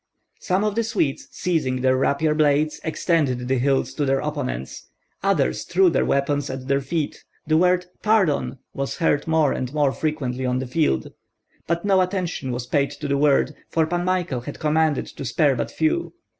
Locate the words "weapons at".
6.05-6.67